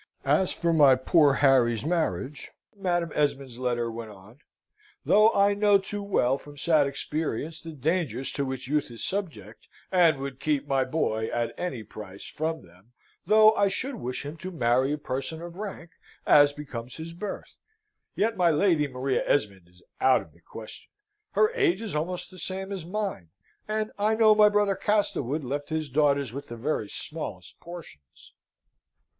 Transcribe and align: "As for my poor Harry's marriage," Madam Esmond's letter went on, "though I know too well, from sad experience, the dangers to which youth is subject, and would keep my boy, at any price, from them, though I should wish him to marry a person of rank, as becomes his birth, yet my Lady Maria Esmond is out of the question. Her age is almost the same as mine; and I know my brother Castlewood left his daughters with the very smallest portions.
"As 0.25 0.51
for 0.51 0.73
my 0.73 0.95
poor 0.95 1.33
Harry's 1.45 1.85
marriage," 1.85 2.49
Madam 2.75 3.11
Esmond's 3.13 3.59
letter 3.59 3.91
went 3.91 4.09
on, 4.09 4.39
"though 5.05 5.31
I 5.35 5.53
know 5.53 5.77
too 5.77 6.01
well, 6.01 6.39
from 6.39 6.57
sad 6.57 6.87
experience, 6.87 7.61
the 7.61 7.73
dangers 7.73 8.31
to 8.31 8.43
which 8.43 8.67
youth 8.67 8.89
is 8.89 9.05
subject, 9.05 9.67
and 9.91 10.17
would 10.17 10.39
keep 10.39 10.67
my 10.67 10.83
boy, 10.85 11.27
at 11.27 11.53
any 11.55 11.83
price, 11.83 12.25
from 12.25 12.65
them, 12.65 12.93
though 13.27 13.51
I 13.53 13.67
should 13.67 13.93
wish 13.93 14.25
him 14.25 14.37
to 14.37 14.49
marry 14.49 14.91
a 14.91 14.97
person 14.97 15.39
of 15.39 15.55
rank, 15.55 15.91
as 16.25 16.51
becomes 16.51 16.95
his 16.97 17.13
birth, 17.13 17.59
yet 18.15 18.35
my 18.35 18.49
Lady 18.49 18.87
Maria 18.87 19.21
Esmond 19.29 19.67
is 19.67 19.83
out 20.01 20.23
of 20.23 20.33
the 20.33 20.41
question. 20.41 20.89
Her 21.33 21.51
age 21.53 21.79
is 21.79 21.95
almost 21.95 22.31
the 22.31 22.39
same 22.39 22.71
as 22.71 22.87
mine; 22.87 23.29
and 23.67 23.91
I 23.99 24.15
know 24.15 24.33
my 24.33 24.49
brother 24.49 24.73
Castlewood 24.75 25.43
left 25.43 25.69
his 25.69 25.89
daughters 25.89 26.33
with 26.33 26.47
the 26.47 26.57
very 26.57 26.89
smallest 26.89 27.59
portions. 27.59 28.33